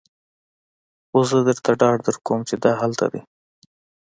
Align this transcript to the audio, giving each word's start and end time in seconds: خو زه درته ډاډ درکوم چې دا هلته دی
خو 1.09 1.19
زه 1.29 1.37
درته 1.47 1.71
ډاډ 1.79 1.97
درکوم 2.07 2.39
چې 2.49 2.55
دا 2.63 2.71
هلته 2.81 3.05
دی 3.11 3.21